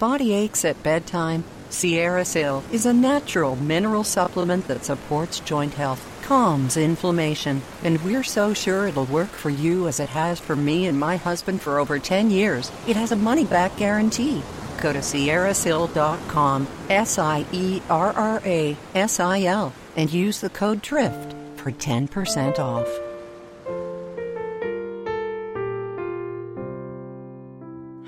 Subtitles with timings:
[0.00, 6.02] body aches at bedtime, Sierra Sil is a natural mineral supplement that supports joint health,
[6.22, 10.86] calms inflammation, and we're so sure it'll work for you as it has for me
[10.86, 12.72] and my husband for over 10 years.
[12.88, 14.42] It has a money back guarantee.
[14.80, 20.48] Go to sierrasil.com, S I E R R A S I L, and use the
[20.48, 22.88] code DRIFT for 10% off.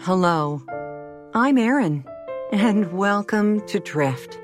[0.04, 0.62] Hello,
[1.34, 2.04] I'm Erin,
[2.52, 4.38] and welcome to Drift.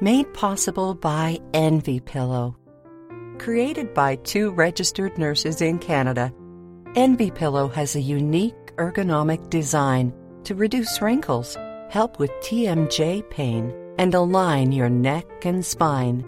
[0.00, 2.56] Made possible by Envy Pillow.
[3.38, 6.34] Created by two registered nurses in Canada,
[6.96, 10.12] Envy Pillow has a unique ergonomic design
[10.42, 11.56] to reduce wrinkles,
[11.88, 16.24] help with TMJ pain, and align your neck and spine.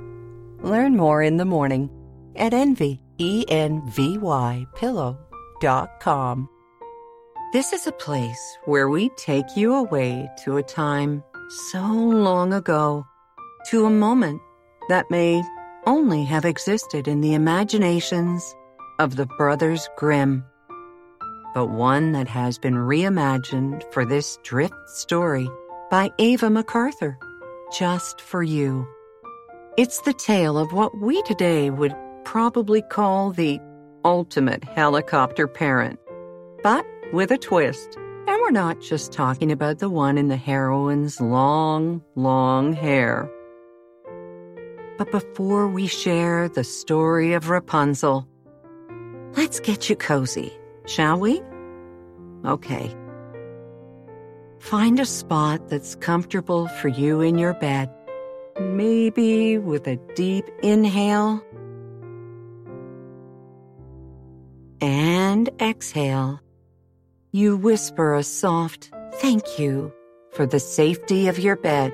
[0.63, 1.91] Learn more in the morning
[2.37, 6.49] at envy, E-N-V-Y, pillow.com.
[7.55, 11.23] This is a place where we take you away to a time
[11.71, 13.07] so long ago,
[13.71, 14.43] to a moment
[14.89, 15.41] that may
[15.87, 18.57] only have existed in the imaginations
[18.99, 20.45] of the Brothers Grimm,
[21.55, 25.49] but one that has been reimagined for this drift story
[25.93, 27.17] by Ava MacArthur,
[27.73, 28.85] just for you.
[29.79, 33.61] It's the tale of what we today would probably call the
[34.05, 36.01] ultimate helicopter parent,
[36.65, 37.97] but with a twist.
[38.27, 43.31] And we're not just talking about the one in the heroine's long, long hair.
[44.97, 48.27] But before we share the story of Rapunzel,
[49.37, 50.53] let's get you cozy,
[50.87, 51.43] shall we?
[52.47, 52.95] Okay.
[54.61, 57.91] Find a spot that's comfortable for you in your bed,
[58.59, 61.43] maybe with a deep inhale
[64.81, 66.41] and exhale
[67.35, 69.93] you whisper a soft thank you
[70.31, 71.93] for the safety of your bed,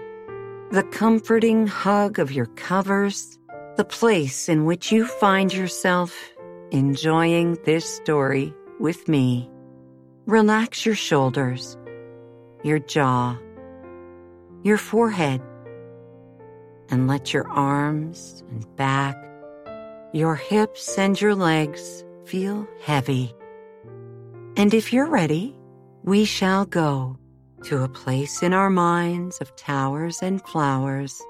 [0.71, 3.39] the comforting hug of your covers,
[3.79, 6.15] the place in which you find yourself
[6.73, 9.49] enjoying this story with me.
[10.27, 11.79] Relax your shoulders,
[12.63, 13.39] your jaw,
[14.63, 15.41] your forehead,
[16.91, 19.17] and let your arms and back,
[20.13, 23.35] your hips and your legs feel heavy.
[24.57, 25.57] And if you're ready,
[26.03, 27.17] we shall go
[27.65, 31.21] to a place in our minds of towers and flowers,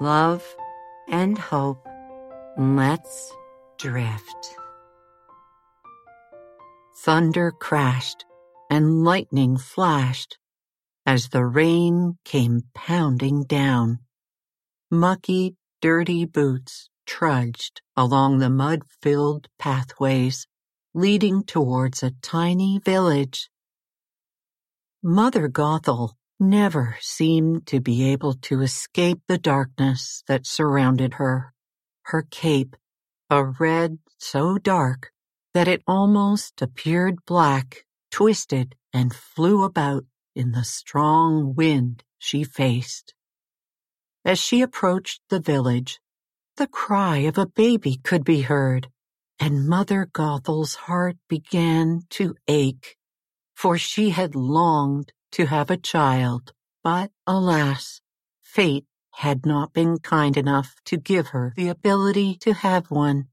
[0.00, 0.44] love
[1.08, 1.86] and hope.
[2.58, 3.32] Let's
[3.78, 4.56] drift.
[7.04, 8.24] Thunder crashed
[8.70, 10.38] and lightning flashed
[11.06, 14.00] as the rain came pounding down.
[14.90, 20.46] Mucky, dirty boots trudged along the mud filled pathways
[20.98, 23.48] leading towards a tiny village.
[25.00, 31.54] Mother Gothel never seemed to be able to escape the darkness that surrounded her.
[32.06, 32.74] Her cape,
[33.30, 35.12] a red so dark
[35.54, 40.04] that it almost appeared black, twisted and flew about
[40.34, 43.14] in the strong wind she faced.
[44.24, 46.00] As she approached the village,
[46.56, 48.88] the cry of a baby could be heard
[49.40, 52.96] and Mother Gothel's heart began to ache,
[53.54, 58.00] for she had longed to have a child, but alas,
[58.42, 63.28] fate had not been kind enough to give her the ability to have one.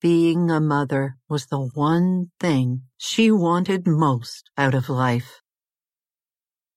[0.00, 5.40] Being a mother was the one thing she wanted most out of life.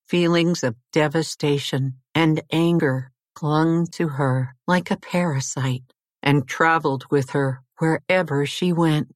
[0.08, 7.62] Feelings of devastation and anger clung to her like a parasite and traveled with her
[7.82, 9.08] wherever she went.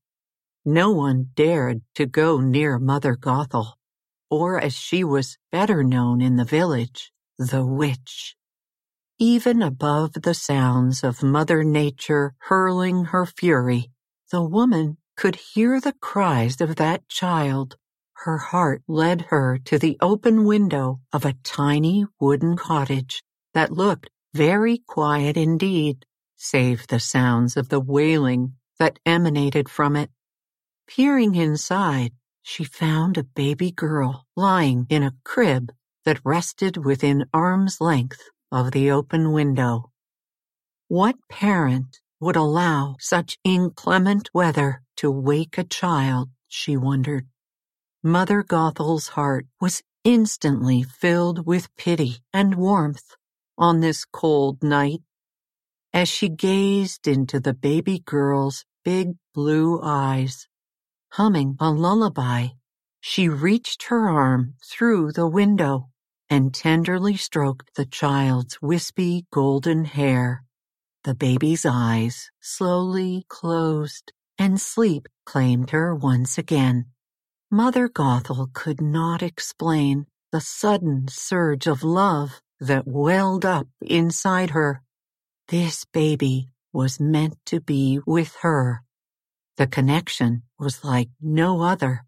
[0.65, 3.73] No one dared to go near Mother Gothel,
[4.31, 8.35] or as she was better known in the village, the witch.
[9.19, 13.91] Even above the sounds of Mother Nature hurling her fury,
[14.31, 17.77] the woman could hear the cries of that child.
[18.25, 23.21] Her heart led her to the open window of a tiny wooden cottage
[23.53, 26.03] that looked very quiet indeed
[26.35, 30.09] save the sounds of the wailing that emanated from it.
[30.87, 32.11] Peering inside,
[32.41, 35.71] she found a baby girl lying in a crib
[36.05, 39.91] that rested within arm's length of the open window.
[40.87, 47.27] What parent would allow such inclement weather to wake a child, she wondered.
[48.03, 53.15] Mother Gothel's heart was instantly filled with pity and warmth
[53.57, 55.01] on this cold night
[55.95, 60.45] as she gazed into the baby girl's big blue eyes.
[61.13, 62.47] Humming a lullaby,
[62.99, 65.87] she reached her arm through the window
[66.29, 70.43] and tenderly stroked the child's wispy golden hair.
[71.05, 76.87] The baby's eyes slowly closed, and sleep claimed her once again.
[77.49, 84.81] Mother Gothel could not explain the sudden surge of love that welled up inside her.
[85.49, 88.81] This baby was meant to be with her.
[89.57, 92.05] The connection was like no other.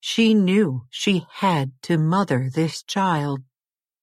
[0.00, 3.40] She knew she had to mother this child.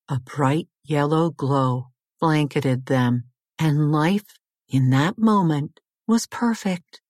[0.08, 3.26] A bright yellow glow blanketed them,
[3.60, 7.02] and life in that moment was perfect.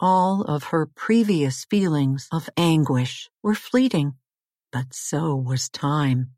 [0.00, 4.14] All of her previous feelings of anguish were fleeting,
[4.72, 6.30] but so was time.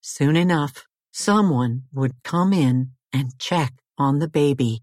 [0.00, 4.82] Soon enough, someone would come in and check on the baby,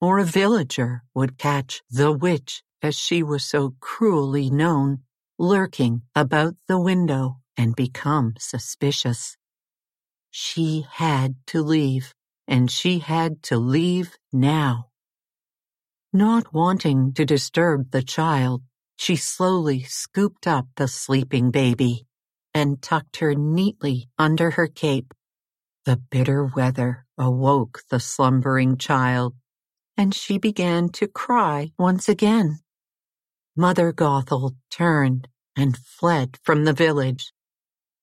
[0.00, 4.98] or a villager would catch the witch, as she was so cruelly known,
[5.38, 9.36] lurking about the window and become suspicious.
[10.30, 12.14] She had to leave,
[12.46, 14.88] and she had to leave now.
[16.12, 18.62] Not wanting to disturb the child,
[18.96, 22.06] she slowly scooped up the sleeping baby
[22.52, 25.12] and tucked her neatly under her cape.
[25.84, 29.34] The bitter weather awoke the slumbering child,
[29.98, 32.60] and she began to cry once again.
[33.54, 37.32] Mother Gothel turned and fled from the village.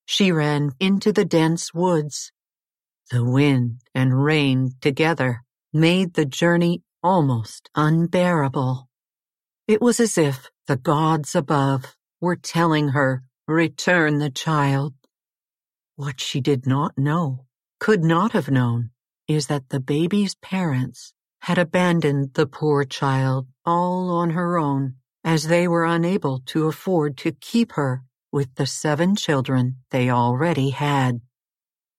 [0.05, 2.31] She ran into the dense woods.
[3.09, 5.43] The wind and rain together
[5.73, 8.89] made the journey almost unbearable.
[9.67, 14.93] It was as if the gods above were telling her, return the child.
[15.95, 17.47] What she did not know,
[17.81, 18.91] could not have known,
[19.27, 24.93] is that the baby's parents had abandoned the poor child all on her own
[25.23, 30.69] as they were unable to afford to keep her with the seven children they already
[30.69, 31.19] had.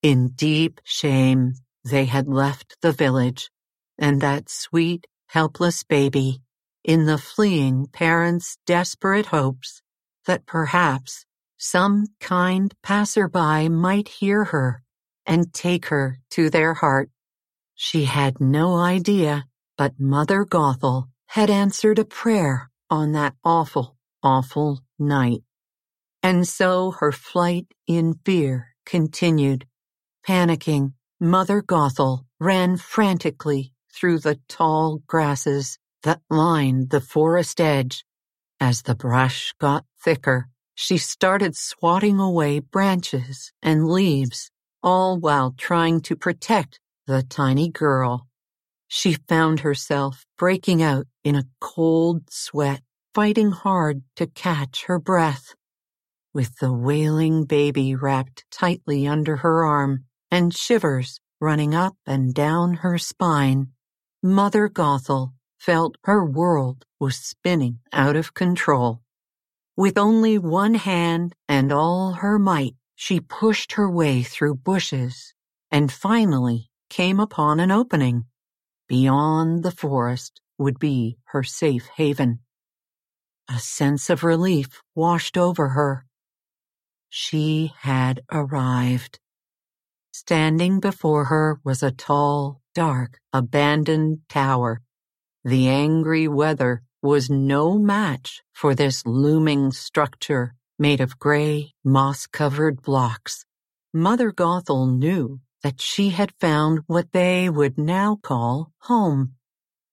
[0.02, 3.50] In deep shame, they had left the village
[3.98, 6.42] and that sweet, helpless baby
[6.84, 9.82] in the fleeing parents' desperate hopes
[10.26, 11.26] that perhaps
[11.58, 14.82] some kind passerby might hear her
[15.26, 17.10] and take her to their heart.
[17.74, 19.46] She had no idea,
[19.76, 25.42] but Mother Gothel had answered a prayer on that awful, awful night.
[26.22, 29.66] And so her flight in fear continued.
[30.26, 38.04] Panicking, Mother Gothel ran frantically through the tall grasses that lined the forest edge.
[38.60, 44.51] As the brush got thicker, she started swatting away branches and leaves,
[44.82, 48.26] all while trying to protect the tiny girl.
[48.88, 52.82] She found herself breaking out in a cold sweat,
[53.14, 55.54] fighting hard to catch her breath.
[56.34, 62.74] With the wailing baby wrapped tightly under her arm and shivers running up and down
[62.74, 63.68] her spine,
[64.22, 69.00] Mother Gothel felt her world was spinning out of control.
[69.76, 75.34] With only one hand and all her might, she pushed her way through bushes
[75.72, 78.24] and finally came upon an opening.
[78.86, 82.38] Beyond the forest would be her safe haven.
[83.48, 86.06] A sense of relief washed over her.
[87.08, 89.18] She had arrived.
[90.12, 94.80] Standing before her was a tall, dark, abandoned tower.
[95.42, 103.44] The angry weather was no match for this looming structure made of gray, moss-covered blocks.
[103.94, 109.34] Mother Gothel knew that she had found what they would now call home.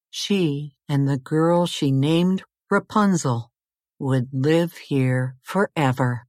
[0.09, 2.41] She and the girl she named
[2.71, 3.51] Rapunzel
[3.99, 6.25] would live here forever.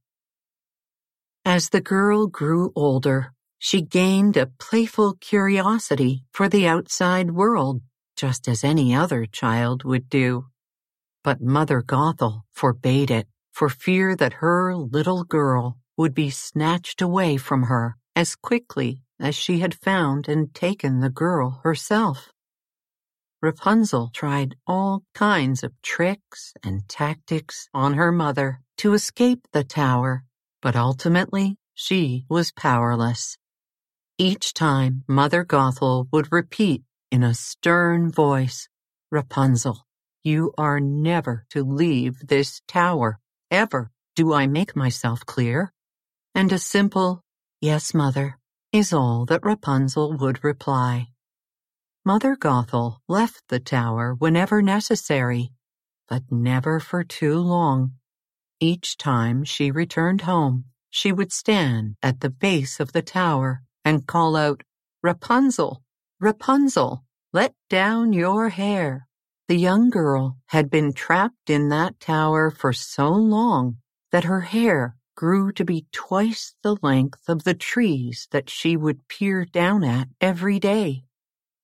[1.43, 7.81] As the girl grew older, she gained a playful curiosity for the outside world,
[8.15, 10.45] just as any other child would do.
[11.23, 13.27] But Mother Gothel forbade it
[13.61, 19.35] for fear that her little girl would be snatched away from her as quickly as
[19.35, 22.31] she had found and taken the girl herself.
[23.39, 30.23] Rapunzel tried all kinds of tricks and tactics on her mother to escape the tower,
[30.63, 33.37] but ultimately she was powerless.
[34.17, 38.67] Each time Mother Gothel would repeat in a stern voice,
[39.11, 39.85] Rapunzel,
[40.23, 43.20] you are never to leave this tower,
[43.51, 43.91] ever.
[44.15, 45.71] Do I make myself clear?
[46.33, 47.21] And a simple,
[47.59, 48.37] yes, mother,
[48.71, 51.09] is all that Rapunzel would reply.
[52.03, 55.51] Mother Gothel left the tower whenever necessary,
[56.07, 57.93] but never for too long.
[58.59, 64.07] Each time she returned home, she would stand at the base of the tower and
[64.07, 64.61] call out,
[65.03, 65.83] Rapunzel,
[66.19, 67.03] Rapunzel,
[67.33, 69.07] let down your hair.
[69.51, 73.79] The young girl had been trapped in that tower for so long
[74.13, 79.09] that her hair grew to be twice the length of the trees that she would
[79.09, 81.03] peer down at every day.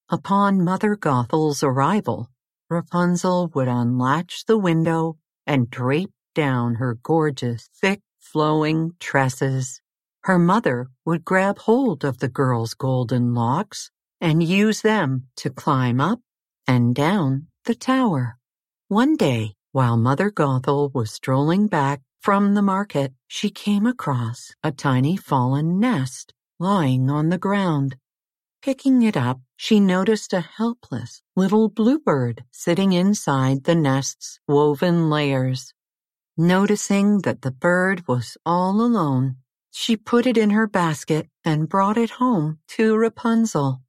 [0.10, 2.30] Upon Mother Gothel's arrival,
[2.70, 9.80] Rapunzel would unlatch the window and drape down her gorgeous, thick, flowing tresses.
[10.24, 16.02] Her mother would grab hold of the girl's golden locks and use them to climb
[16.02, 16.20] up
[16.68, 18.38] and down the tower.
[18.88, 24.72] One day, while Mother Gothel was strolling back from the market, she came across a
[24.72, 27.98] tiny fallen nest lying on the ground.
[28.62, 35.74] Picking it up, she noticed a helpless little bluebird sitting inside the nest's woven layers.
[36.38, 39.36] Noticing that the bird was all alone,
[39.72, 43.82] she put it in her basket and brought it home to Rapunzel.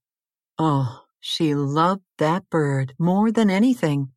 [0.58, 4.12] Oh, she loved that bird more than anything.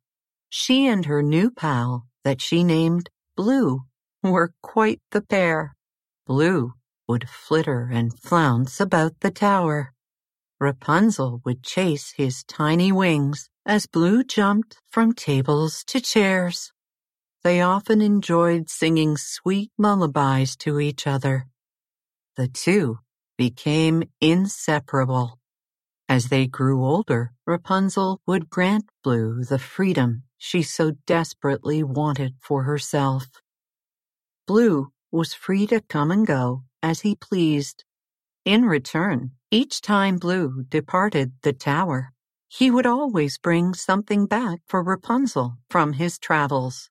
[0.50, 3.84] She and her new pal, that she named Blue,
[4.22, 5.74] were quite the pair.
[6.26, 6.74] Blue
[7.08, 9.92] would flitter and flounce about the tower.
[10.60, 16.72] Rapunzel would chase his tiny wings as Blue jumped from tables to chairs.
[17.42, 21.48] They often enjoyed singing sweet lullabies to each other.
[22.36, 22.98] The two
[23.36, 25.38] became inseparable.
[26.12, 32.64] As they grew older, Rapunzel would grant Blue the freedom she so desperately wanted for
[32.64, 33.40] herself.
[34.46, 37.84] Blue was free to come and go as he pleased.
[38.44, 42.12] In return, each time Blue departed the tower,
[42.46, 46.90] he would always bring something back for Rapunzel from his travels.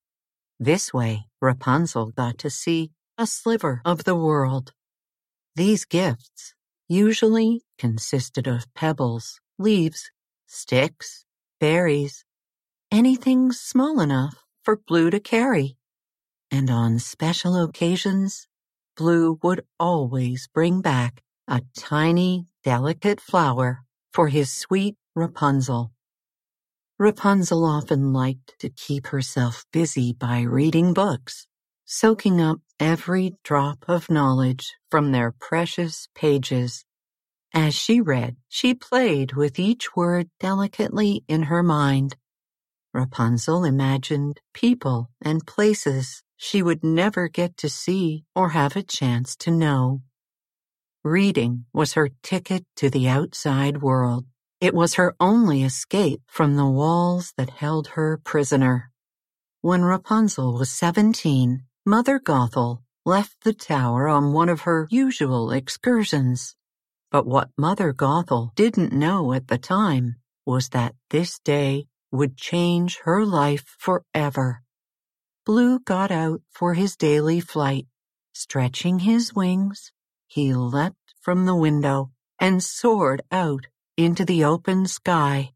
[0.59, 4.73] This way, Rapunzel got to see a sliver of the world.
[5.55, 6.55] These gifts
[6.91, 10.11] usually consisted of pebbles, leaves,
[10.45, 11.23] sticks,
[11.57, 12.25] berries,
[12.91, 15.77] anything small enough for Blue to carry.
[16.51, 18.45] And on special occasions,
[18.97, 25.93] Blue would always bring back a tiny, delicate flower for his sweet Rapunzel.
[26.99, 31.47] Rapunzel often liked to keep herself busy by reading books,
[31.93, 36.85] soaking up every drop of knowledge from their precious pages.
[37.53, 42.15] As she read, she played with each word delicately in her mind.
[42.93, 49.35] Rapunzel imagined people and places she would never get to see or have a chance
[49.35, 50.01] to know.
[51.03, 54.23] Reading was her ticket to the outside world.
[54.61, 58.91] It was her only escape from the walls that held her prisoner.
[59.59, 66.55] When Rapunzel was seventeen, Mother Gothel left the tower on one of her usual excursions.
[67.09, 72.99] But what Mother Gothel didn't know at the time was that this day would change
[73.05, 74.61] her life forever.
[75.43, 77.87] Blue got out for his daily flight.
[78.31, 79.91] Stretching his wings,
[80.27, 83.65] he leapt from the window and soared out
[83.97, 85.53] into the open sky.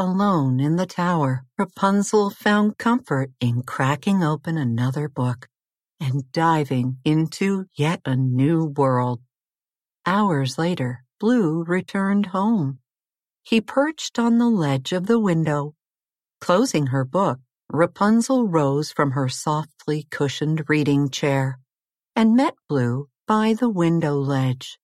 [0.00, 5.48] Alone in the tower, Rapunzel found comfort in cracking open another book
[5.98, 9.20] and diving into yet a new world.
[10.06, 12.78] Hours later, Blue returned home.
[13.42, 15.74] He perched on the ledge of the window.
[16.40, 21.58] Closing her book, Rapunzel rose from her softly cushioned reading chair
[22.14, 24.78] and met Blue by the window ledge.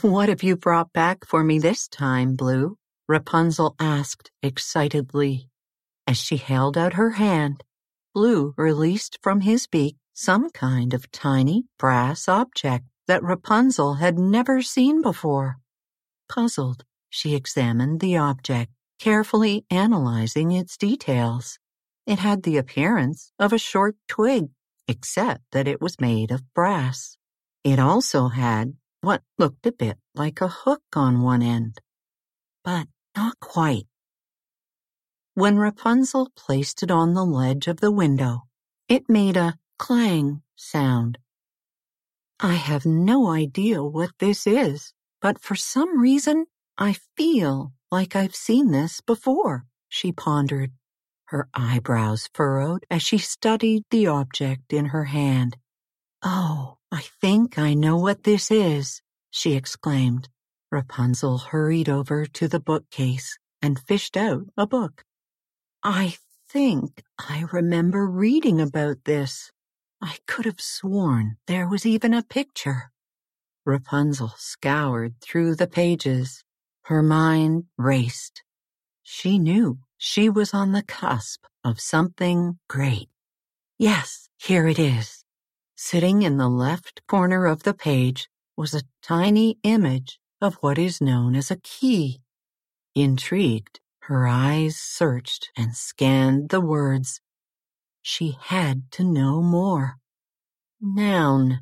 [0.00, 2.76] What have you brought back for me this time, Blue?
[3.10, 5.48] Rapunzel asked excitedly.
[6.06, 7.64] As she held out her hand,
[8.14, 14.62] Blue released from his beak some kind of tiny brass object that Rapunzel had never
[14.62, 15.56] seen before.
[16.28, 21.58] Puzzled, she examined the object, carefully analyzing its details.
[22.06, 24.50] It had the appearance of a short twig,
[24.86, 27.16] except that it was made of brass.
[27.64, 31.80] It also had what looked a bit like a hook on one end,
[32.62, 32.86] but
[33.16, 33.86] not quite.
[35.34, 38.42] When Rapunzel placed it on the ledge of the window,
[38.88, 41.18] it made a clang sound.
[42.40, 48.34] I have no idea what this is, but for some reason I feel like I've
[48.34, 50.72] seen this before, she pondered,
[51.26, 55.56] her eyebrows furrowed as she studied the object in her hand.
[56.22, 59.00] Oh, I think I know what this is,
[59.30, 60.28] she exclaimed.
[60.70, 65.02] Rapunzel hurried over to the bookcase and fished out a book.
[65.82, 66.16] I
[66.48, 69.50] think I remember reading about this.
[70.00, 72.92] I could have sworn there was even a picture.
[73.66, 76.44] Rapunzel scoured through the pages.
[76.84, 78.42] Her mind raced.
[79.02, 83.08] She knew she was on the cusp of something great.
[83.76, 85.24] Yes, here it is.
[85.76, 91.00] Sitting in the left corner of the page was a tiny image of what is
[91.00, 92.20] known as a key.
[92.94, 97.20] Intrigued, her eyes searched and scanned the words.
[98.02, 99.96] She had to know more.
[100.80, 101.60] Noun,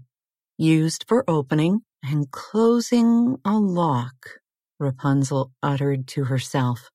[0.57, 4.41] used for opening and closing a lock,
[4.79, 6.91] Rapunzel uttered to herself.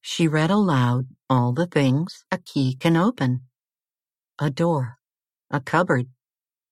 [0.00, 3.42] She read aloud all the things a key can open.
[4.38, 4.98] A door,
[5.50, 6.06] a cupboard,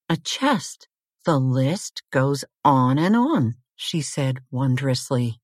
[0.08, 0.88] a chest.
[1.24, 5.40] The list goes on and on, she said wondrously.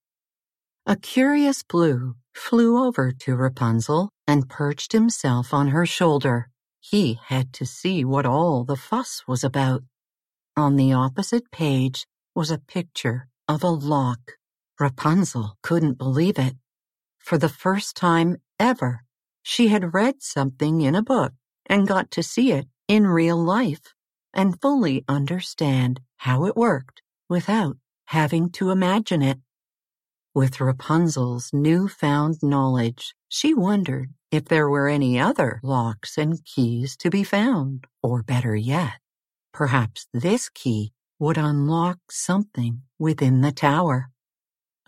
[0.86, 6.48] A curious blue flew over to Rapunzel and perched himself on her shoulder.
[6.80, 9.82] He had to see what all the fuss was about.
[10.56, 14.32] On the opposite page was a picture of a lock.
[14.78, 16.54] Rapunzel couldn't believe it.
[17.18, 19.04] For the first time ever,
[19.42, 21.32] she had read something in a book
[21.66, 23.94] and got to see it in real life
[24.32, 27.76] and fully understand how it worked without
[28.10, 29.38] having to imagine it.
[30.34, 37.08] With Rapunzel's newfound knowledge, she wondered if there were any other locks and keys to
[37.08, 38.98] be found, or better yet,
[39.52, 44.10] perhaps this key would unlock something within the tower.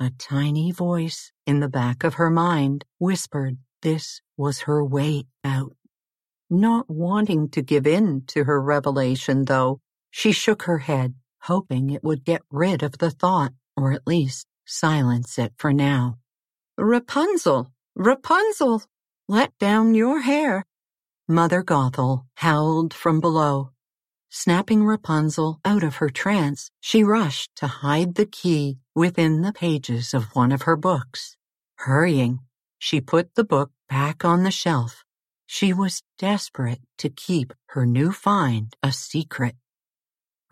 [0.01, 5.77] A tiny voice in the back of her mind whispered this was her way out.
[6.51, 12.05] Not wanting to give in to her revelation, though, she shook her head, hoping it
[12.05, 16.19] would get rid of the thought, or at least Silence it for now.
[16.79, 17.73] Rapunzel!
[17.97, 18.83] Rapunzel!
[19.29, 20.65] Let down your hair!
[21.29, 23.71] Mother Gothel howled from below.
[24.31, 30.15] Snapping Rapunzel out of her trance, she rushed to hide the key within the pages
[30.15, 31.37] of one of her books.
[31.77, 32.41] Hurrying,
[32.79, 35.05] she put the book back on the shelf.
[35.45, 39.57] She was desperate to keep her new find a secret.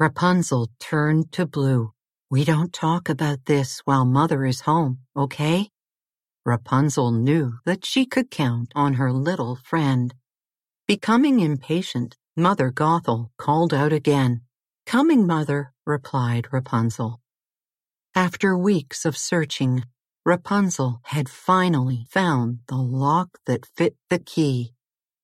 [0.01, 1.93] Rapunzel turned to Blue
[2.31, 5.69] we don't talk about this while Mother is home, okay?
[6.47, 10.15] Rapunzel knew that she could count on her little friend.
[10.87, 14.43] Becoming impatient, Mother Gothel called out again.
[14.87, 17.21] Coming, Mother, replied Rapunzel.
[18.15, 19.83] After weeks of searching,
[20.25, 24.73] Rapunzel had finally found the lock that fit the key.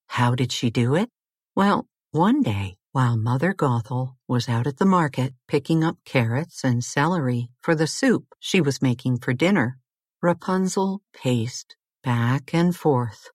[0.08, 1.08] How did she do it?
[1.54, 6.82] Well, one day while Mother Gothel was out at the market picking up carrots and
[6.82, 9.76] celery for the soup she was making for dinner,
[10.22, 13.28] Rapunzel paced back and forth,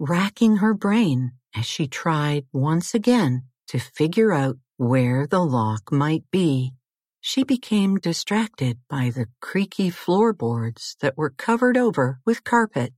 [0.00, 6.24] racking her brain as she tried once again to figure out where the lock might
[6.32, 6.72] be.
[7.20, 12.92] She became distracted by the creaky floorboards that were covered over with carpet.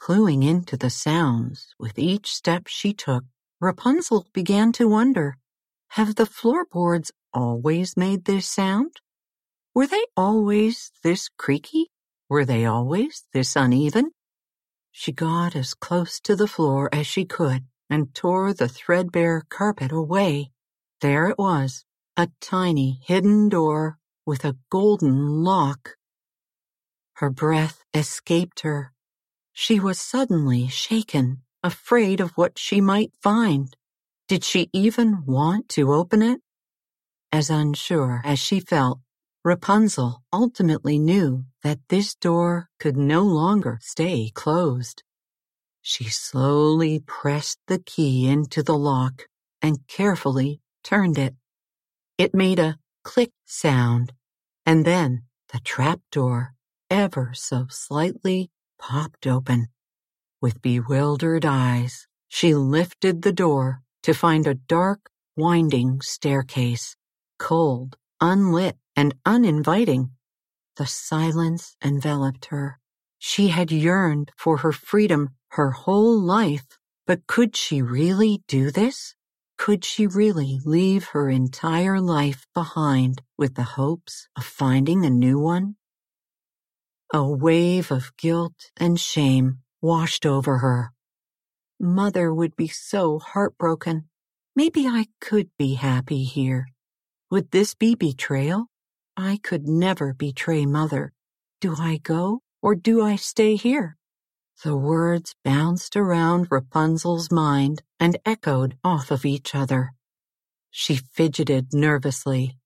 [0.00, 3.24] Cluing into the sounds with each step she took,
[3.60, 5.36] Rapunzel began to wonder
[5.90, 8.92] have the floorboards always made this sound?
[9.74, 11.90] Were they always this creaky?
[12.28, 14.12] Were they always this uneven?
[14.92, 19.90] She got as close to the floor as she could and tore the threadbare carpet
[19.90, 20.52] away.
[21.00, 21.84] There it was,
[22.16, 25.96] a tiny hidden door with a golden lock.
[27.14, 28.92] Her breath escaped her.
[29.52, 33.76] She was suddenly shaken, afraid of what she might find.
[34.30, 36.40] Did she even want to open it?
[37.32, 39.00] As unsure as she felt,
[39.42, 45.02] Rapunzel ultimately knew that this door could no longer stay closed.
[45.82, 49.26] She slowly pressed the key into the lock
[49.60, 51.34] and carefully turned it.
[52.16, 54.12] It made a click sound,
[54.64, 56.54] and then the trap door,
[56.88, 59.70] ever so slightly, popped open.
[60.40, 66.96] With bewildered eyes, she lifted the door to find a dark, winding staircase,
[67.38, 70.10] cold, unlit, and uninviting.
[70.76, 72.78] The silence enveloped her.
[73.18, 79.14] She had yearned for her freedom her whole life, but could she really do this?
[79.58, 85.38] Could she really leave her entire life behind with the hopes of finding a new
[85.38, 85.76] one?
[87.12, 90.92] A wave of guilt and shame washed over her.
[91.80, 94.04] Mother would be so heartbroken.
[94.54, 96.68] Maybe I could be happy here.
[97.30, 98.66] Would this be betrayal?
[99.16, 101.14] I could never betray Mother.
[101.58, 103.96] Do I go or do I stay here?
[104.62, 109.94] The words bounced around Rapunzel's mind and echoed off of each other.
[110.70, 112.58] She fidgeted nervously.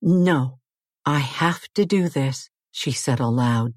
[0.00, 0.60] No,
[1.04, 3.74] I have to do this, she said aloud.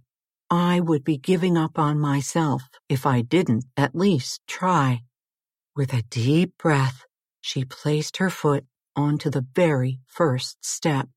[0.55, 5.01] I would be giving up on myself if I didn't at least try.
[5.75, 7.05] With a deep breath,
[7.41, 8.63] she placed her foot
[8.95, 11.09] onto the very first step.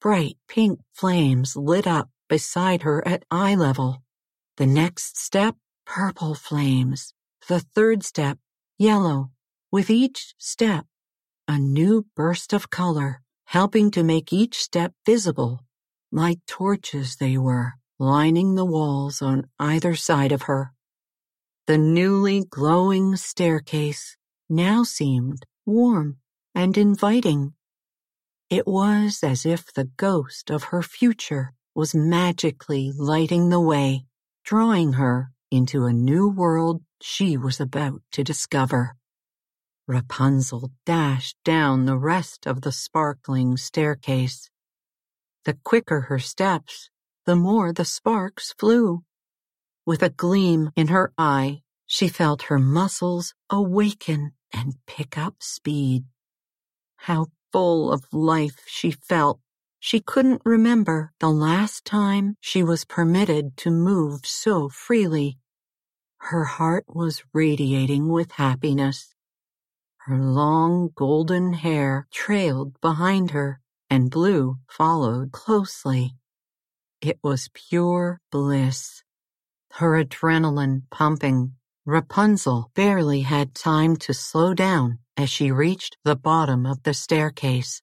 [0.00, 4.02] Bright pink flames lit up beside her at eye level.
[4.56, 5.54] The next step,
[5.86, 7.14] purple flames.
[7.46, 8.38] The third step,
[8.78, 9.30] yellow.
[9.70, 10.86] With each step,
[11.46, 15.60] a new burst of color, helping to make each step visible.
[16.10, 20.72] Like torches they were, lining the walls on either side of her.
[21.68, 24.16] The newly glowing staircase
[24.50, 26.16] now seemed warm
[26.52, 27.54] and inviting.
[28.50, 34.04] It was as if the ghost of her future was magically lighting the way,
[34.44, 38.96] drawing her into a new world she was about to discover.
[39.86, 44.50] Rapunzel dashed down the rest of the sparkling staircase.
[45.44, 46.90] The quicker her steps,
[47.24, 49.04] the more the sparks flew.
[49.86, 56.04] With a gleam in her eye, she felt her muscles awaken and pick up speed.
[56.96, 59.40] How full of life she felt.
[59.78, 65.38] She couldn't remember the last time she was permitted to move so freely.
[66.18, 69.14] Her heart was radiating with happiness.
[70.06, 76.14] Her long golden hair trailed behind her, and Blue followed closely.
[77.02, 79.02] It was pure bliss.
[79.72, 86.64] Her adrenaline pumping, Rapunzel barely had time to slow down as she reached the bottom
[86.64, 87.82] of the staircase.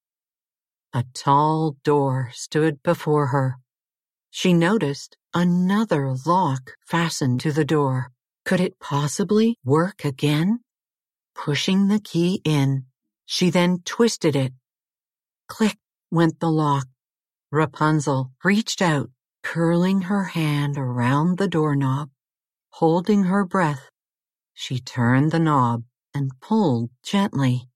[0.93, 3.57] A tall door stood before her.
[4.31, 8.11] She noticed another lock fastened to the door.
[8.45, 10.61] Could it possibly work again?
[11.35, 12.85] Pushing the key in,
[13.25, 14.53] she then twisted it.
[15.49, 15.77] Click
[16.09, 16.87] went the lock.
[17.51, 19.09] Rapunzel reached out,
[19.43, 22.09] curling her hand around the doorknob.
[22.73, 23.89] Holding her breath,
[24.53, 25.83] she turned the knob
[26.13, 27.69] and pulled gently.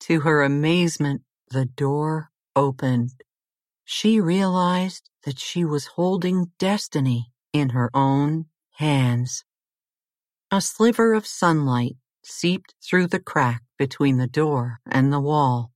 [0.00, 3.10] To her amazement, the door opened.
[3.84, 8.46] She realized that she was holding destiny in her own
[8.76, 9.44] hands.
[10.50, 15.72] A sliver of sunlight seeped through the crack between the door and the wall.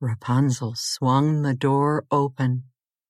[0.00, 2.64] Rapunzel swung the door open.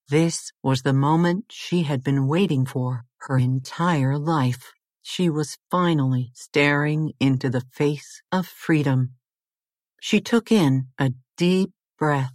[0.09, 4.73] This was the moment she had been waiting for her entire life
[5.09, 9.13] she was finally staring into the face of freedom.
[10.01, 12.35] She took in a deep breath.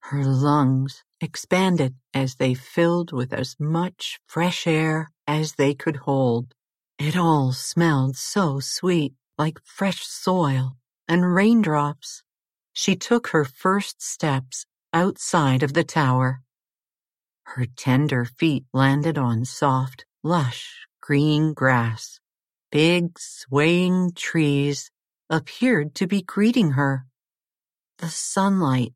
[0.00, 6.54] Her lungs expanded as they filled with as much fresh air as they could hold.
[6.98, 12.23] It all smelled so sweet, like fresh soil and raindrops.
[12.74, 16.42] She took her first steps outside of the tower.
[17.44, 22.18] Her tender feet landed on soft, lush green grass.
[22.72, 24.90] Big, swaying trees
[25.30, 27.06] appeared to be greeting her.
[27.98, 28.92] The sunlight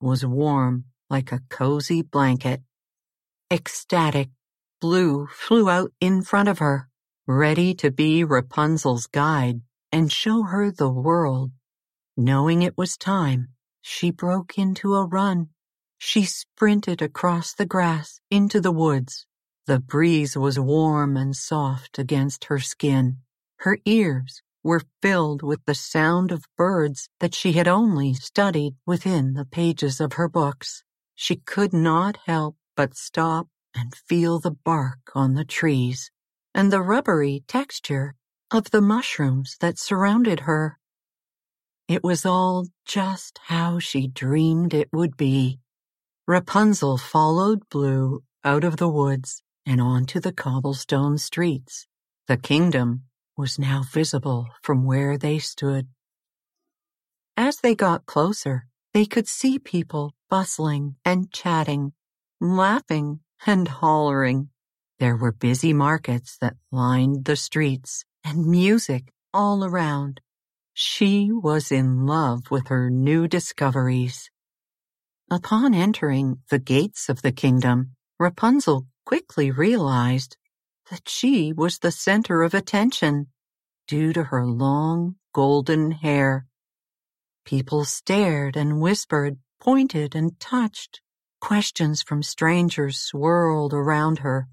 [0.00, 2.62] was warm like a cozy blanket.
[3.50, 4.30] Ecstatic,
[4.80, 6.88] Blue flew out in front of her,
[7.26, 9.60] ready to be Rapunzel's guide
[9.92, 11.52] and show her the world.
[12.22, 13.48] Knowing it was time,
[13.80, 15.48] she broke into a run.
[15.96, 19.24] She sprinted across the grass into the woods.
[19.64, 23.22] The breeze was warm and soft against her skin.
[23.60, 29.32] Her ears were filled with the sound of birds that she had only studied within
[29.32, 30.84] the pages of her books.
[31.14, 36.10] She could not help but stop and feel the bark on the trees
[36.54, 38.14] and the rubbery texture
[38.50, 40.79] of the mushrooms that surrounded her.
[41.90, 45.58] It was all just how she dreamed it would be.
[46.24, 51.88] Rapunzel followed Blue out of the woods and onto the cobblestone streets.
[52.28, 55.88] The kingdom was now visible from where they stood.
[57.36, 61.92] As they got closer, they could see people bustling and chatting,
[62.40, 64.50] laughing and hollering.
[65.00, 70.20] There were busy markets that lined the streets and music all around.
[70.82, 74.30] She was in love with her new discoveries.
[75.30, 80.38] Upon entering the gates of the kingdom, Rapunzel quickly realized
[80.90, 83.26] that she was the center of attention
[83.88, 86.46] due to her long golden hair.
[87.44, 91.02] People stared and whispered, pointed and touched.
[91.42, 94.48] Questions from strangers swirled around her,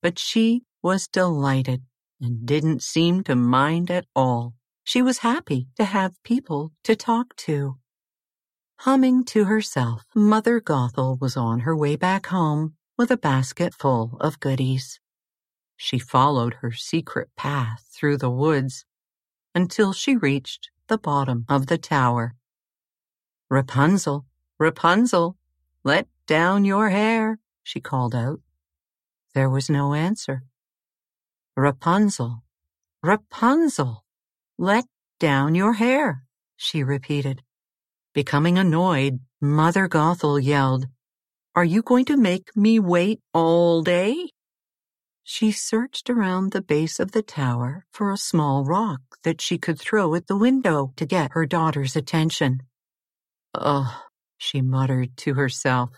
[0.00, 1.82] but she was delighted.
[2.20, 4.54] and didn't seem to mind at all.
[4.84, 7.78] She was happy to have people to talk to.
[8.80, 14.18] Humming to herself, Mother Gothel was on her way back home with a basket full
[14.20, 15.00] of goodies.
[15.74, 18.84] She followed her secret path through the woods
[19.54, 22.34] until she reached the bottom of the tower.
[23.48, 24.26] Rapunzel,
[24.58, 25.36] Rapunzel,
[25.82, 28.40] let down your hair, she called out.
[29.34, 30.44] There was no answer.
[31.56, 32.42] Rapunzel,
[33.02, 34.03] Rapunzel,
[34.58, 34.84] let
[35.18, 36.22] down your hair,
[36.56, 37.42] she repeated.
[38.14, 40.86] Becoming annoyed, Mother Gothel yelled,
[41.54, 44.30] Are you going to make me wait all day?
[45.24, 49.80] She searched around the base of the tower for a small rock that she could
[49.80, 52.62] throw at the window to get her daughter's attention.
[53.54, 53.92] Ugh,
[54.36, 55.90] she muttered to herself.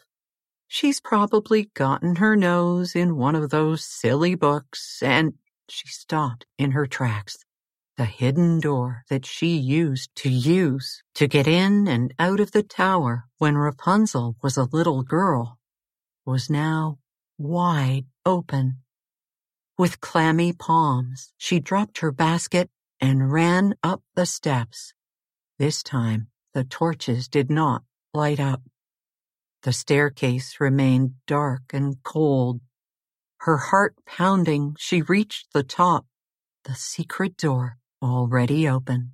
[0.68, 5.34] She's probably gotten her nose in one of those silly books, and
[5.68, 7.45] she stopped in her tracks.
[7.96, 12.62] The hidden door that she used to use to get in and out of the
[12.62, 15.58] tower when Rapunzel was a little girl
[16.26, 16.98] was now
[17.38, 18.82] wide open.
[19.78, 22.68] With clammy palms, she dropped her basket
[23.00, 24.92] and ran up the steps.
[25.58, 27.82] This time, the torches did not
[28.12, 28.60] light up.
[29.62, 32.60] The staircase remained dark and cold.
[33.38, 36.04] Her heart pounding, she reached the top,
[36.64, 39.12] the secret door already open.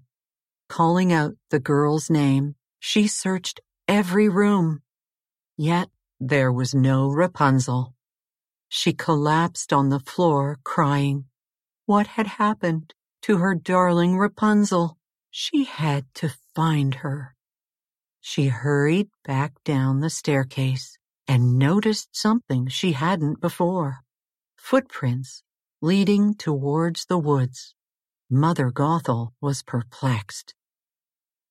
[0.68, 4.83] Calling out the girl's name, she searched every room.
[5.57, 5.88] Yet
[6.20, 7.94] there was no Rapunzel.
[8.68, 11.26] She collapsed on the floor, crying.
[11.87, 14.98] What had happened to her darling Rapunzel?
[15.31, 17.35] She had to find her.
[18.20, 24.05] She hurried back down the staircase and noticed something she hadn't before.
[24.57, 25.42] Footprints
[25.81, 27.74] leading towards the woods.
[28.34, 30.54] Mother Gothel was perplexed.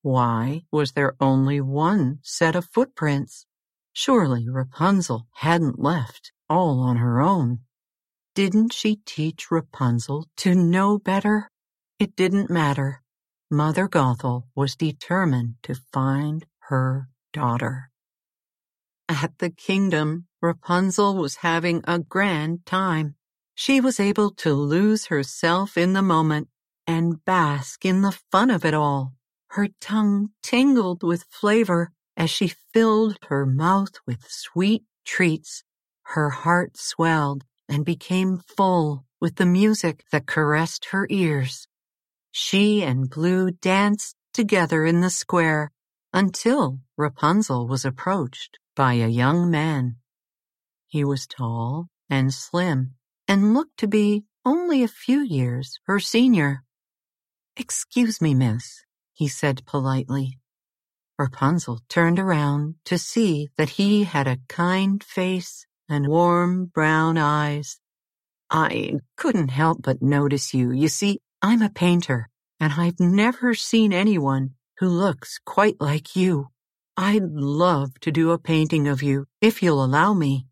[0.01, 3.45] Why was there only one set of footprints?
[3.93, 7.59] Surely Rapunzel hadn't left all on her own.
[8.33, 11.51] Didn't she teach Rapunzel to know better?
[11.99, 13.03] It didn't matter.
[13.51, 17.91] Mother Gothel was determined to find her daughter.
[19.07, 23.17] At the kingdom, Rapunzel was having a grand time.
[23.53, 26.47] She was able to lose herself in the moment
[26.87, 29.13] and bask in the fun of it all.
[29.49, 35.63] Her tongue tingled with flavor as she filled her mouth with sweet treats.
[36.03, 41.67] Her heart swelled and became full with the music that caressed her ears.
[42.31, 45.71] She and Blue danced together in the square
[46.13, 49.97] until Rapunzel was approached by a young man.
[50.87, 52.95] He was tall and slim
[53.27, 56.63] and looked to be only a few years her senior.
[57.57, 58.83] Excuse me, miss,
[59.13, 60.39] he said politely.
[61.19, 67.79] Rapunzel turned around to see that he had a kind face and warm brown eyes.
[68.49, 70.71] I couldn't help but notice you.
[70.71, 72.27] You see, I'm a painter,
[72.59, 76.47] and I've never seen anyone who looks quite like you.
[76.97, 80.47] I'd love to do a painting of you, if you'll allow me.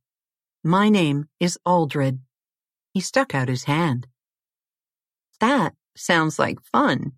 [0.64, 2.20] My name is Aldred.
[2.94, 4.08] He stuck out his hand.
[5.40, 7.12] That Sounds like fun.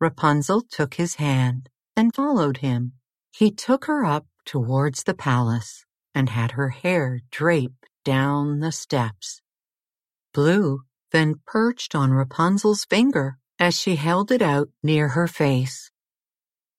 [0.00, 2.94] Rapunzel took his hand and followed him.
[3.30, 9.42] He took her up towards the palace and had her hair draped down the steps.
[10.34, 10.80] Blue
[11.12, 15.92] then perched on Rapunzel's finger as she held it out near her face.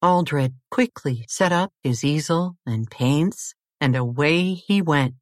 [0.01, 5.15] Aldred quickly set up his easel and paints, and away he went.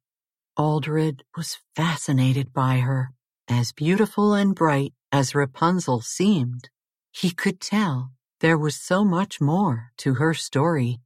[0.56, 3.12] Aldred was fascinated by her,
[3.46, 6.68] as beautiful and bright as Rapunzel seemed,
[7.10, 11.00] he could tell there was so much more to her story.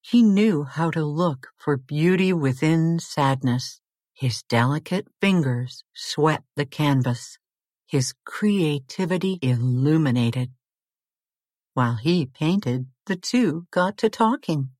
[0.00, 3.82] He knew how to look for beauty within sadness.
[4.14, 7.36] His delicate fingers swept the canvas.
[7.86, 10.52] His creativity illuminated.
[11.74, 14.70] While he painted, the two got to talking.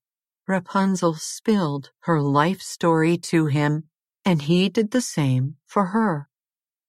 [0.49, 3.91] Rapunzel spilled her life story to him,
[4.25, 6.30] and he did the same for her.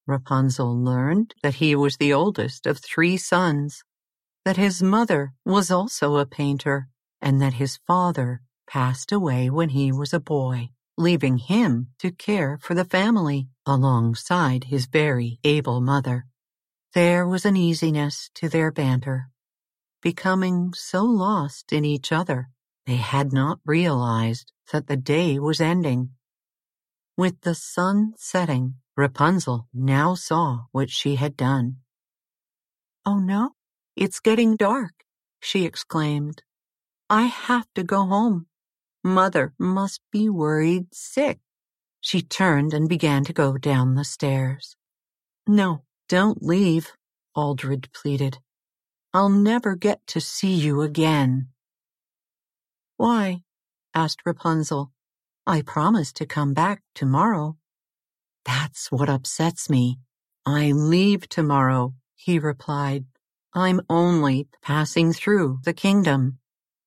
[0.07, 3.83] Rapunzel learned that he was the oldest of three sons,
[4.45, 6.87] that his mother was also a painter,
[7.21, 12.57] and that his father passed away when he was a boy, leaving him to care
[12.61, 16.25] for the family alongside his very able mother.
[16.93, 19.29] There was an easiness to their banter.
[20.01, 22.49] Becoming so lost in each other,
[22.85, 26.09] they had not realized that the day was ending.
[27.15, 31.77] With the sun setting, Rapunzel now saw what she had done.
[33.05, 33.51] Oh no,
[33.95, 34.93] it's getting dark,
[35.39, 36.43] she exclaimed.
[37.09, 38.47] I have to go home.
[39.03, 41.39] Mother must be worried sick.
[42.01, 44.75] She turned and began to go down the stairs.
[45.47, 46.91] No, don't leave,
[47.35, 48.39] Aldred pleaded.
[49.13, 51.49] I'll never get to see you again.
[52.97, 53.43] Why?
[53.93, 54.91] asked Rapunzel.
[55.47, 57.57] I promised to come back tomorrow.
[58.45, 59.99] That's what upsets me.
[60.45, 63.05] I leave tomorrow, he replied.
[63.53, 66.39] I'm only passing through the kingdom.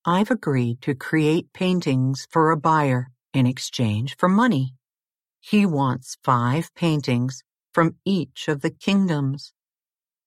[0.05, 4.75] I've agreed to create paintings for a buyer in exchange for money.
[5.40, 9.53] He wants five paintings from each of the kingdoms.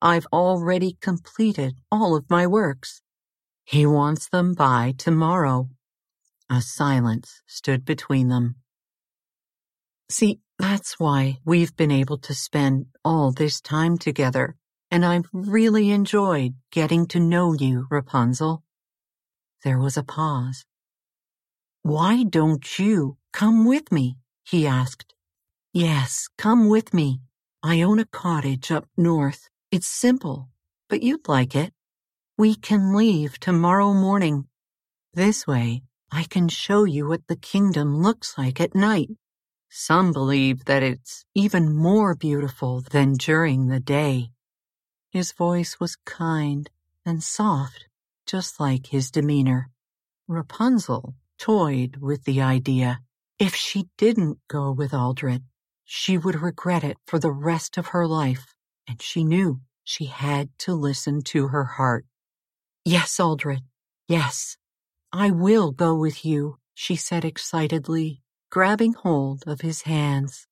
[0.02, 3.02] I've already completed all of my works.
[3.66, 5.70] He wants them by tomorrow.
[6.50, 8.56] A silence stood between them.
[10.10, 14.56] See, that's why we've been able to spend all this time together,
[14.90, 18.64] and I've really enjoyed getting to know you, Rapunzel.
[19.64, 20.66] There was a pause.
[21.84, 24.18] Why don't you come with me?
[24.44, 25.14] he asked.
[25.74, 27.22] Yes, come with me.
[27.62, 29.50] I own a cottage up north.
[29.72, 30.50] It's simple,
[30.90, 31.74] but you'd like it.
[32.38, 34.48] We can leave tomorrow morning.
[35.14, 39.10] This way, I can show you what the kingdom looks like at night.
[39.80, 44.32] Some believe that it's even more beautiful than during the day.
[45.12, 46.68] His voice was kind
[47.06, 47.88] and soft,
[48.26, 49.70] just like his demeanor.
[50.28, 53.02] Rapunzel toyed with the idea.
[53.38, 55.44] If she didn't go with Aldred,
[55.86, 58.56] she would regret it for the rest of her life,
[58.88, 62.04] and she knew she had to listen to her heart.
[62.84, 63.62] Yes, Aldred,
[64.08, 64.58] yes,
[65.14, 70.48] I will go with you, she said excitedly grabbing hold of his hands.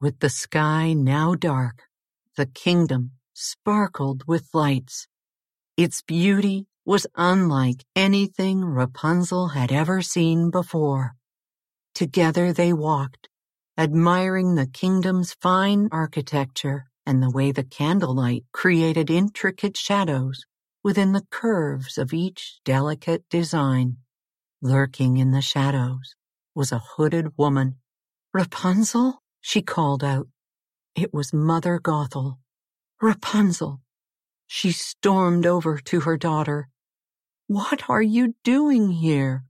[0.00, 1.82] With the sky now dark,
[2.36, 5.06] the kingdom sparkled with lights.
[5.76, 11.14] Its beauty was unlike anything Rapunzel had ever seen before.
[11.94, 13.28] Together they walked,
[13.78, 20.44] admiring the kingdom's fine architecture and the way the candlelight created intricate shadows
[20.82, 23.98] within the curves of each delicate design.
[24.62, 26.15] Lurking in the shadows
[26.56, 27.76] was a hooded woman.
[28.32, 29.22] Rapunzel?
[29.40, 30.26] she called out.
[30.96, 32.38] It was Mother Gothel.
[33.02, 33.82] Rapunzel!
[34.46, 36.68] She stormed over to her daughter.
[37.46, 39.44] What are you doing here?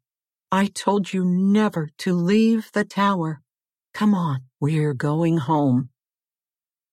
[0.50, 3.42] I told you never to leave the tower.
[3.94, 5.90] Come on, we're going home.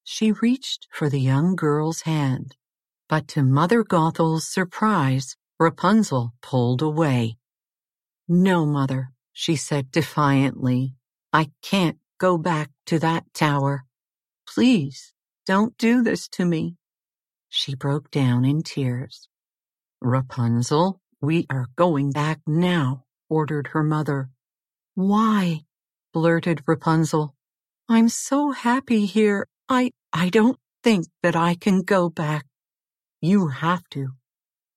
[0.04, 2.56] She reached for the young girl's hand,
[3.08, 7.36] but to Mother Gothel's surprise, Rapunzel pulled away.
[8.28, 10.94] No, Mother, she said defiantly.
[11.32, 13.84] I can't go back to that tower.
[14.48, 15.12] Please
[15.44, 16.76] don't do this to me.
[17.50, 19.28] She broke down in tears.
[20.00, 24.30] Rapunzel, we are going back now, ordered her mother.
[24.94, 25.64] Why?
[26.12, 27.34] blurted Rapunzel.
[27.88, 29.46] I'm so happy here.
[29.68, 32.46] I, I don't think that I can go back.
[33.20, 34.10] You have to.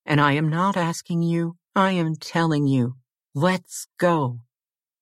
[0.05, 2.95] And I am not asking you, I am telling you.
[3.35, 4.39] Let's go.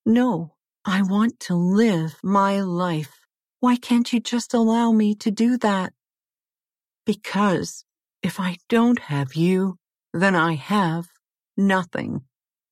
[0.08, 3.26] No, I want to live my life.
[3.58, 5.92] Why can't you just allow me to do that?
[7.04, 7.84] Because
[8.22, 9.78] if I don't have you,
[10.14, 11.08] then I have
[11.56, 12.20] nothing.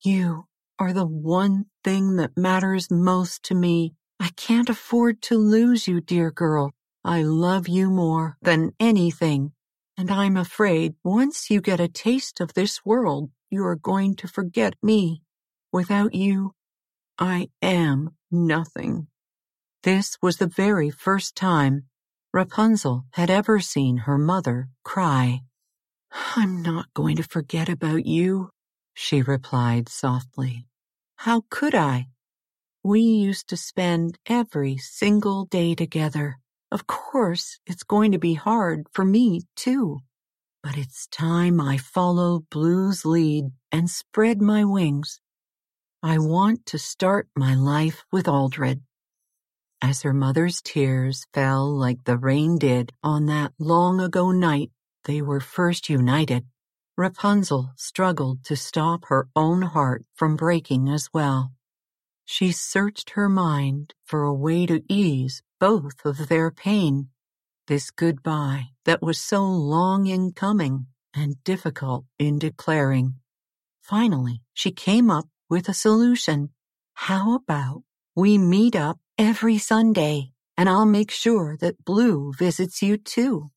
[0.01, 0.45] You
[0.79, 3.95] are the one thing that matters most to me.
[4.17, 6.71] I can't afford to lose you, dear girl.
[7.03, 9.51] I love you more than anything.
[9.97, 14.27] And I'm afraid once you get a taste of this world, you are going to
[14.29, 15.21] forget me.
[15.73, 16.53] Without you,
[17.17, 19.07] I am nothing.
[19.83, 21.83] This was the very first time
[22.33, 25.41] Rapunzel had ever seen her mother cry.
[26.35, 28.49] I'm not going to forget about you,
[28.93, 30.65] she replied softly.
[31.15, 32.07] How could I?
[32.83, 36.39] We used to spend every single day together.
[36.69, 40.01] Of course, it's going to be hard for me, too.
[40.61, 45.21] But it's time I follow Blue's lead and spread my wings
[46.07, 48.81] I want to start my life with Aldred.
[49.81, 54.69] As her mother's tears fell like the rain did on that long ago night
[55.05, 56.45] they were first united,
[56.95, 61.53] Rapunzel struggled to stop her own heart from breaking as well.
[62.23, 67.09] She searched her mind for a way to ease both of their pain.
[67.65, 70.85] This goodbye that was so long in coming
[71.15, 73.15] and difficult in declaring.
[73.81, 76.49] Finally, she came up with a solution.
[76.93, 77.83] How about
[78.15, 83.51] we meet up every Sunday and I'll make sure that Blue visits you too?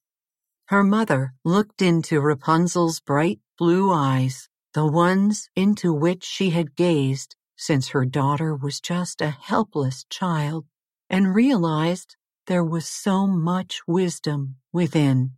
[0.66, 7.36] Her mother looked into Rapunzel's bright blue eyes, the ones into which she had gazed
[7.56, 10.66] since her daughter was just a helpless child,
[11.08, 12.16] and realized
[12.46, 15.32] there was so much wisdom within.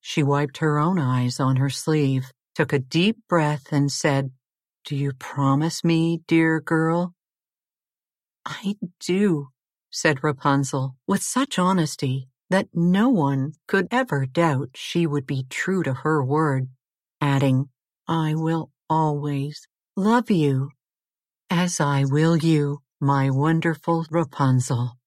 [0.00, 4.30] She wiped her own eyes on her sleeve, took a deep breath, and said,
[4.90, 7.14] Do you promise me, dear girl?
[8.44, 9.50] I do,
[9.88, 15.84] said Rapunzel with such honesty that no one could ever doubt she would be true
[15.84, 16.70] to her word,
[17.20, 17.68] adding,
[18.08, 20.72] I will always love you
[21.48, 24.98] as I will you, my wonderful Rapunzel.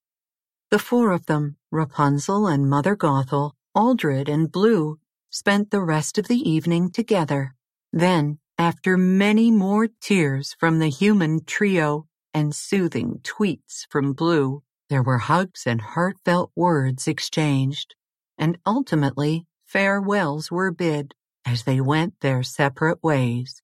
[0.72, 6.30] The four of them, Rapunzel and Mother Gothel, Aldred and Blue, spent the rest of
[6.30, 7.54] the evening together.
[7.92, 15.03] Then, after many more tears from the human trio and soothing tweets from Blue, there
[15.03, 17.93] were hugs and heartfelt words exchanged,
[18.38, 21.14] and ultimately farewells were bid
[21.45, 23.61] as they went their separate ways.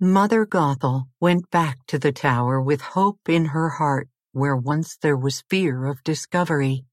[0.00, 5.16] Mother Gothel went back to the tower with hope in her heart where once there
[5.16, 6.84] was fear of discovery.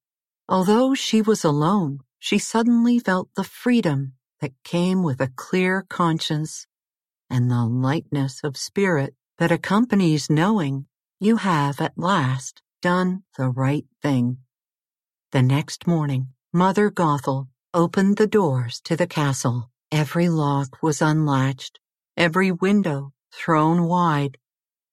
[0.47, 6.67] Although she was alone, she suddenly felt the freedom that came with a clear conscience
[7.29, 10.85] and the lightness of spirit that accompanies knowing
[11.19, 14.37] you have at last done the right thing.
[15.31, 19.69] The next morning, Mother Gothel opened the doors to the castle.
[19.91, 21.79] Every lock was unlatched
[22.19, 24.37] every window thrown wide,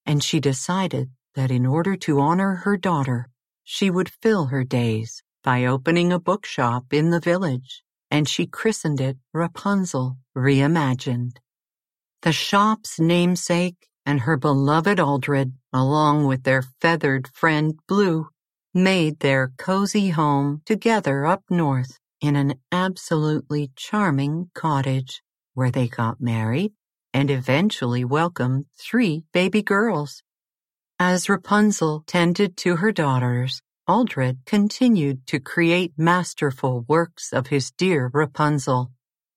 [0.06, 3.28] and she decided that in order to honor her daughter,
[3.64, 7.82] she would fill her days by opening a bookshop in the village,
[8.12, 11.38] and she christened it Rapunzel Reimagined.
[12.26, 18.30] The shop's namesake and her beloved Aldred, along with their feathered friend Blue,
[18.74, 25.22] made their cozy home together up north in an absolutely charming cottage
[25.54, 26.72] where they got married
[27.14, 30.24] and eventually welcomed three baby girls.
[30.98, 38.10] As Rapunzel tended to her daughters, Aldred continued to create masterful works of his dear
[38.12, 38.90] Rapunzel.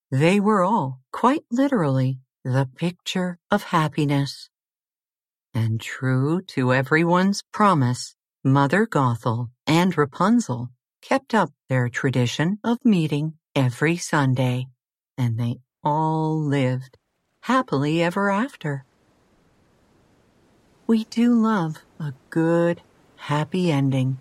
[0.10, 4.50] They were all, quite literally, the picture of happiness.
[5.54, 10.70] And true to everyone's promise, Mother Gothel and Rapunzel
[11.02, 14.68] kept up their tradition of meeting every Sunday,
[15.18, 16.98] and they all lived
[17.42, 18.86] happily ever after.
[20.88, 22.82] We do love a good,
[23.18, 24.18] happy ending.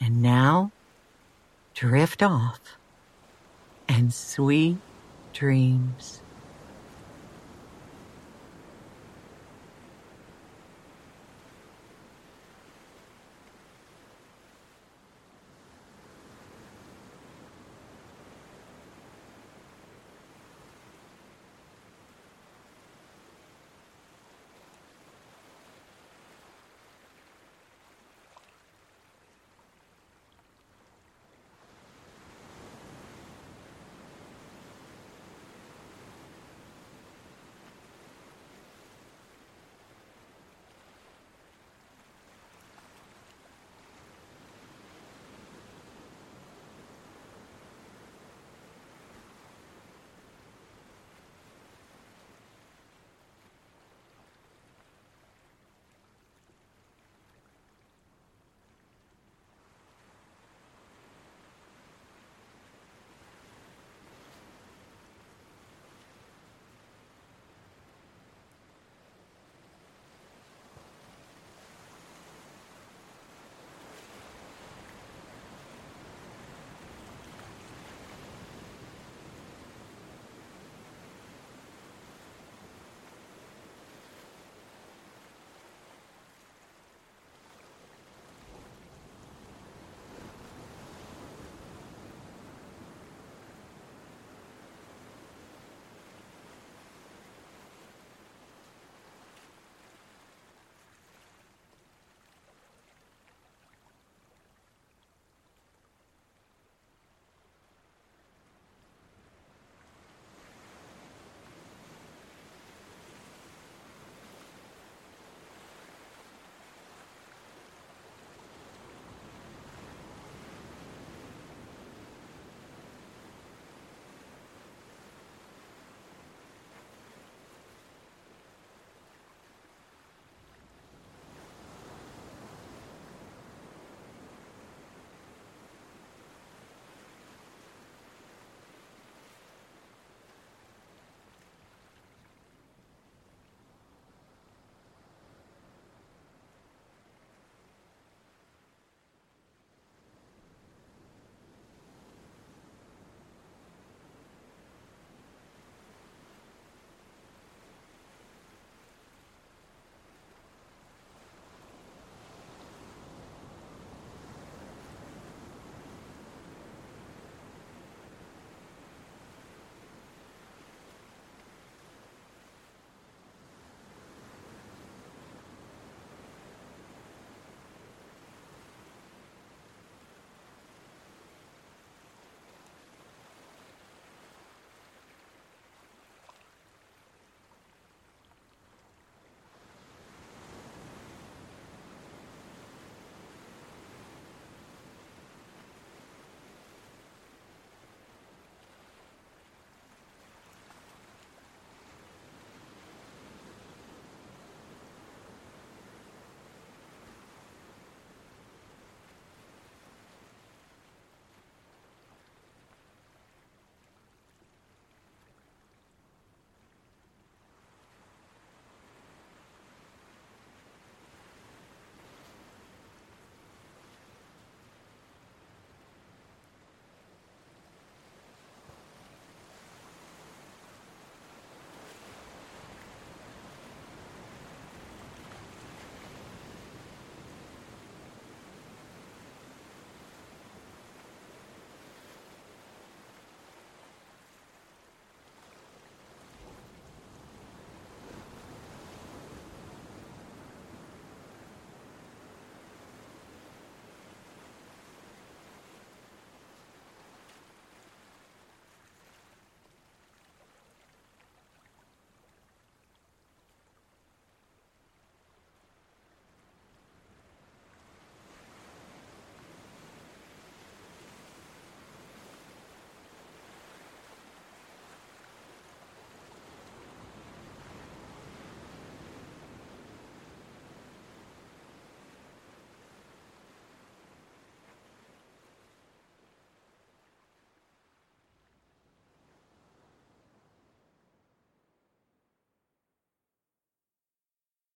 [0.00, 0.72] And now,
[1.74, 2.60] drift off
[3.88, 4.78] and sweet
[5.32, 6.21] dreams.